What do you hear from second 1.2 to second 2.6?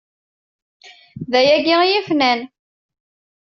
D ayagi i yi-fnan!